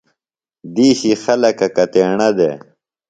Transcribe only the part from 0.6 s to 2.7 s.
دِیشی خلکہ کتیݨہ دےۡ؟